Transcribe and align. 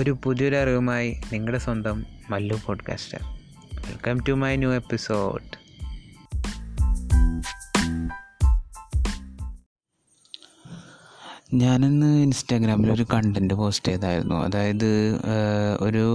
ഒരു 0.00 0.18
പുതിയൊരു 0.24 0.56
അറിവുമായി 0.56 1.20
നിങ്ങളുടെ 1.32 1.58
സ്വന്തം 1.58 2.06
Mallu 2.30 2.60
podcaster 2.66 3.18
welcome 3.74 4.20
to 4.28 4.32
my 4.32 4.56
new 4.56 4.72
episode 4.72 5.60
ഞാനിന്ന് 11.54 12.22
ഇൻസ്റ്റാഗ്രാമിൽ 12.22 12.92
ഒരു 12.92 13.06
കണ്ടന്റ് 13.14 13.54
പോസ്റ്റ് 13.54 13.88
ചെയ്തായിരുന്നു. 13.88 14.34
അതായത് 14.34 15.20
ഒരു 15.80 16.06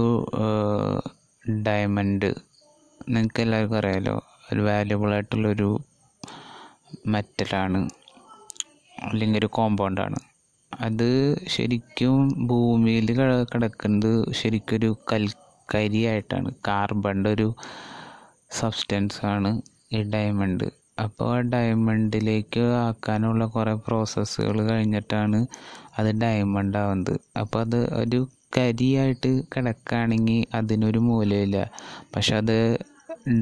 ഡയമണ്ട് 1.66 2.34
നിങ്ങൾക്ക് 3.08 3.42
എല്ലാവർക്കും 3.42 3.78
അറിയാമല്ലോ 3.78 4.24
ഒരു 4.52 4.60
വാല്യുബിൾ 4.60 5.12
ആയിട്ടുള്ളൊരു 5.12 5.80
മെറ്റലാണ് 7.06 7.90
അല്ലെങ്കിൽ 9.02 9.38
ഒരു 9.38 9.46
കോമ്പൗണ്ടാണ് 9.46 10.16
അത് 10.72 11.10
ശരിക്കും 11.54 12.16
ഭൂമിയിൽ 12.48 13.06
കിടക്കുന്നത് 13.52 14.12
ശരിക്കൊരു 14.40 14.90
കൽക്കരിയായിട്ടാണ്. 15.10 16.50
കാർബണിന്റെ 16.68 17.30
ഒരു 17.30 17.48
സബ്സ്റ്റൻസ് 18.60 19.20
ആണ് 19.34 19.50
ഈ 19.92 20.00
ഡയമണ്ട് 20.14 20.66
അപ്പോൾ 21.04 21.30
ആ 21.36 21.40
ഡയമണ്ടിലേക്ക് 21.54 22.62
ആക്കാനുള്ള 22.84 23.44
കുറേ 23.46 23.74
പ്രോസസ്സുകൾ 23.86 24.56
കഴിഞ്ഞിട്ടാണ് 24.68 25.40
അത് 25.98 26.10
ഡയമണ്ട് 26.22 26.78
ആവുന്നത്. 26.78 27.14
അപ്പോൾ 27.40 27.60
അത് 27.66 27.80
ഒരു 28.00 28.20
കരിയായിട്ട് 28.56 29.30
കിടക്കുകയാണെങ്കിൽ 29.54 30.44
അതിനൊരു 30.58 31.00
മൂല്യമില്ല 31.08 31.58
പക്ഷെ 32.14 32.34
അത് 32.42 32.58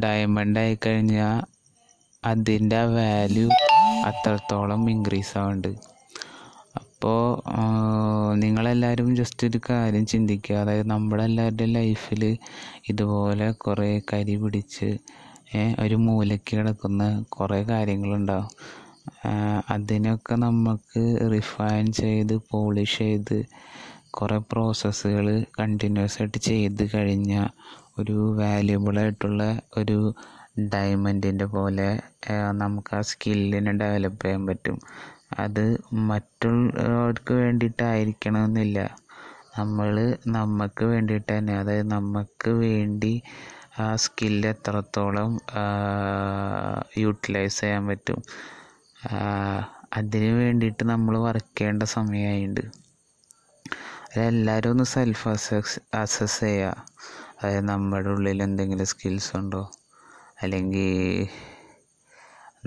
ഡയമണ്ട് 0.04 0.60
ആയി 0.60 0.78
കഴിഞ്ഞാൽ 0.86 1.36
അതിന്റെ 2.22 2.80
വാല്യൂ 2.96 3.48
അത്രത്തോളം 4.10 4.82
ഇൻക്രീസ് 4.90 5.34
ആവുന്നുണ്ട്. 5.38 5.72
അപ്പോൾ 7.04 7.32
നിങ്ങളെല്ലാവരും 8.34 9.16
ജസ്റ്റ് 9.16 9.46
ഒരു 9.46 9.58
കാര്യം 9.70 10.04
ചിന്തിക്കുക. 10.06 10.54
അതായത് 10.56 10.86
നമ്മുടെ 10.90 11.24
എല്ലാവരുടെയും 11.24 11.72
ലൈഫിൽ 11.72 12.22
ഇതുപോലെ 12.88 13.46
കുറേ 13.52 13.88
കരി 14.12 14.36
പിടിച്ച് 14.36 14.88
ഒരു 15.80 15.94
മൂലയ്ക്ക് 15.94 16.56
കിടക്കുന്ന 16.56 17.02
കുറേ 17.28 17.62
കാര്യങ്ങളുണ്ടാവും. 17.62 18.48
അതിനൊക്കെ 19.70 20.34
നമുക്ക് 20.34 21.02
റിഫൈൻ 21.32 21.92
ചെയ്ത് 21.92 22.34
പോളിഷ് 22.50 22.98
ചെയ്ത് 22.98 23.36
കുറേ 24.10 24.38
പ്രോസസ്സുകൾ 24.52 25.28
കണ്ടിന്യൂസ് 25.60 26.18
ആയിട്ട് 26.22 26.38
ചെയ്ത് 26.38 26.84
കഴിഞ്ഞാൽ 26.94 27.48
ഒരു 27.98 28.16
വാല്യുബിൾ 28.40 28.98
ആയിട്ടുള്ള 28.98 29.42
ഒരു 29.76 29.98
ഡയമണ്ടിന്റെ 30.56 31.44
പോലെ 31.44 31.88
നമുക്ക് 32.52 32.96
ആ 32.96 33.00
സ്കില്ലിനെ 33.00 33.72
ഡെവലപ്പ് 33.72 34.24
ചെയ്യാൻ 34.24 34.46
പറ്റും. 34.46 34.76
അത് 35.38 35.64
മറ്റുള്ളവർക്ക് 36.10 37.34
വേണ്ടിയിട്ടായിരിക്കണമെന്നില്ല. 37.34 38.78
നമ്മൾ 39.58 39.88
നമുക്ക് 40.26 40.84
വേണ്ടിയിട്ട് 40.84 41.38
തന്നെ 41.38 41.54
അതായത് 41.58 41.90
നമുക്ക് 41.90 42.50
വേണ്ടി 42.50 43.12
ആ 43.80 43.96
സ്കില്ല് 43.96 44.48
എത്രത്തോളം 44.48 45.30
യൂട്ടിലൈസ് 47.02 47.60
ചെയ്യാൻ 47.60 47.86
പറ്റും. 47.86 48.18
അതിന് 49.96 50.32
വേണ്ടിയിട്ട് 50.32 50.84
നമ്മൾ 50.84 51.18
വർക്ക് 51.18 51.58
ചെയ്യേണ്ട 51.58 51.82
സമയമായിട്ടുണ്ട് 51.96 52.64
അതെല്ലാവരും 54.12 54.70
ഒന്ന് 54.70 54.84
സെൽഫ് 54.84 55.28
അസസ് 55.28 55.80
അസസ് 56.02 56.40
ചെയ്യുക 56.40 56.84
അതായത് 57.38 57.68
നമ്മുടെ 57.68 58.08
ഉള്ളിൽ 58.08 58.42
എന്തെങ്കിലും 58.42 58.86
സ്കിൽസ് 58.86 59.36
ഉണ്ടോ? 59.36 59.62
അല്ലെങ്കിൽ 60.42 61.28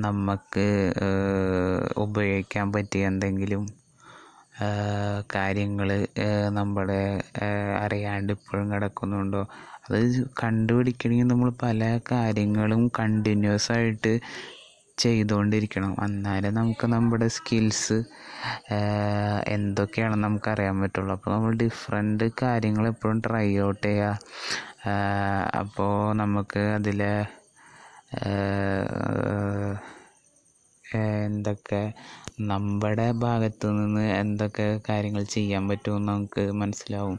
നമുക്ക് 0.06 0.66
ഉപയോഗിക്കാൻ 1.98 2.68
പറ്റിയ 2.74 3.10
എന്തെങ്കിലും 3.12 3.64
കാര്യങ്ങൾ 5.36 5.90
നമ്മുടെ 6.58 7.02
അറിയാണ്ട് 7.86 8.32
ഇപ്പോഴും 8.34 8.68
കിടക്കുന്നുണ്ടോ? 8.74 9.42
അത് 9.88 9.98
കണ്ടുപിടിക്കണമെങ്കിൽ 10.44 11.30
നമ്മൾ 11.32 11.50
പല 11.66 11.82
കാര്യങ്ങളും 12.12 12.82
കണ്ടിന്യൂസ് 13.00 13.70
ആയിട്ട് 13.72 14.14
ചെയ്തുകൊണ്ടിരിക്കണം 14.98 15.92
എന്നാലേ 16.06 16.50
നമുക്ക് 16.60 16.86
നമ്മുടെ 16.94 17.28
സ്കിൽസ് 17.38 17.98
എന്തൊക്കെയാണെന്ന് 19.56 20.26
നമുക്ക് 20.28 20.50
അറിയാൻ 20.54 20.76
പറ്റുള്ളൂ. 20.82 21.14
അപ്പോൾ 21.18 21.32
നമ്മൾ 21.36 21.52
ഡിഫറെന്റ് 21.64 22.28
കാര്യങ്ങൾ 22.44 22.86
എപ്പോഴും 22.88 23.20
ട്രൈ 23.28 23.48
ഔട്ട് 23.68 23.86
ചെയ്യുക 23.88 24.96
അപ്പോൾ 25.62 25.94
നമുക്ക് 26.22 26.64
അതിലെ 26.80 27.12
എന്തൊക്കെ 31.26 31.82
നമ്മുടെ 32.40 33.12
ഭാഗത്തു 33.12 33.68
നിന്ന് 33.68 34.04
എന്തൊക്കെ 34.20 34.68
കാര്യങ്ങൾ 34.90 35.24
ചെയ്യാൻ 35.24 35.64
പറ്റുമെന്ന് 35.68 36.08
നമുക്ക് 36.12 36.44
മനസ്സിലാവും. 36.52 37.18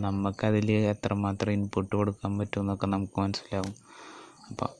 നമുക്കതിൽ 0.00 0.70
എത്രമാത്രം 0.92 1.52
ഇൻപുട്ട് 1.52 1.92
കൊടുക്കാൻ 1.96 2.38
പറ്റുമെന്നൊക്കെ 2.38 2.86
നമുക്ക് 2.86 3.20
മനസ്സിലാവും. 3.20 3.74
അപ്പോൾ 4.50 4.70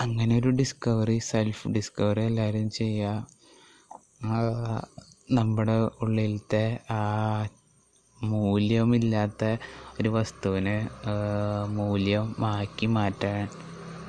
അങ്ങനെ 0.00 0.32
ഒരു 0.38 0.50
ഡിസ്കവറി 0.50 1.18
സെൽഫ് 1.30 1.68
ഡിസ്കവറി 1.68 2.22
എല്ലാവരും 2.24 2.70
ചെയ്യുക 2.70 3.26
നമ്മുടെ 5.30 5.76
ഉള്ളിലത്തെ 6.02 6.64
ആ 6.90 7.00
മൂല്യമില്ലാത്ത 8.24 9.44
ഒരു 10.00 10.08
വസ്തുവിനെ 10.08 10.76
മൂല്യമാക്കി 11.78 12.86
മാറ്റാൻ 12.86 13.40